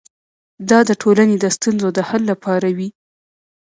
[0.69, 2.89] دا د ټولنې د ستونزو د حل لپاره وي.